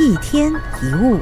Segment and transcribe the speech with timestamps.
[0.00, 1.20] 一天一物。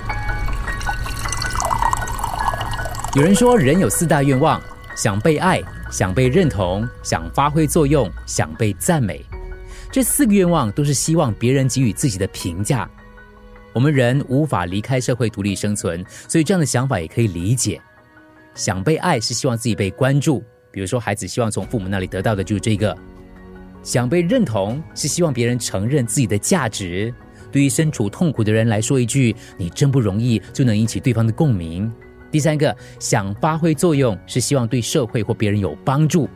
[3.14, 4.58] 有人说，人有四大愿望：
[4.97, 9.23] 想被爱，想被认同，想发挥作用，想被赞美。
[9.91, 12.89] 这四个愿望都是希望别人给予自己的评价。
[13.74, 17.79] 我们人无法离开社会独立生存，所以这样的想法也可以理解。
[18.54, 22.96] 想被爱是希望自己被关注，比如说孩子希望从父母那里得到的就是这个。
[23.82, 27.12] 想被认同是希望别人承认自己的价值。
[27.53, 31.93] 对于身处痛苦的人来说一句“你真不容易”，就能引起对方的共鸣。
[32.30, 36.29] 第三个，想发挥作用是希望对社会或别人有帮助。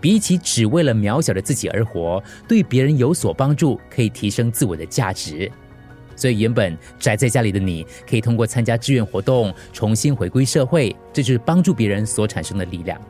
[0.00, 5.50] 比起只为了渺小的自己而活，对别人有所帮助，可以提升自我的价值。
[6.16, 13.00] 所以，原本宅在家里的你，可以通过参加志愿活动，重新回归社会，这就是帮助别人所产生的力量。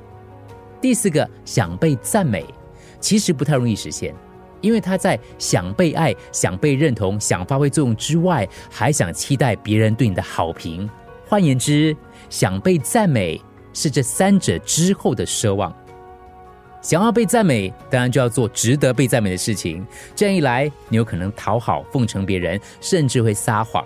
[0.81, 2.45] 第四个，想被赞美，
[3.01, 4.15] 其实不太容易实现，
[4.65, 10.89] 因为他在想被爱、想被认同、想发挥作用之外，还想期待别人对你的好评。
[11.29, 11.95] 换言之，
[12.31, 13.39] 想被赞美
[13.75, 15.71] 是这三者之后的奢望。
[16.81, 19.87] 想要被赞美，当然就要做值得被赞美的事情。
[20.17, 23.85] 这样一来，你有可能讨好、奉承别人，甚至会撒谎。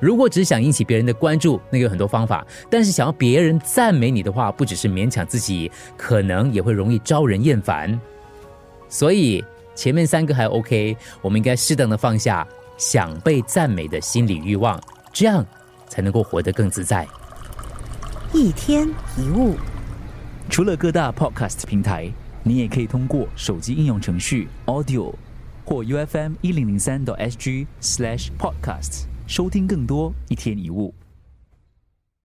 [0.00, 2.46] 如果只想引起别人的关注，那有很多方法。
[2.70, 7.98] 但是想要别人赞美你的话，不只是勉强自己，可能也会容易招人厌烦。
[8.88, 9.44] 所以
[9.78, 12.44] 前面三个还 OK，我们应该适当的放下
[12.76, 15.46] 想被赞美的心理欲望，这样。
[15.90, 17.08] 才能够活得更自在。
[18.34, 19.54] 一天一物，
[20.50, 22.12] 除了各大 Podcast 平台，
[22.42, 25.14] 你也可以通过手机应用程序 Audio
[25.64, 30.92] 或 UFM 一零零三 SG Slash Podcast 收听更多一天一物。